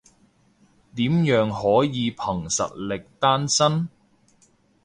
[0.95, 3.87] 點樣可以憑實力單身？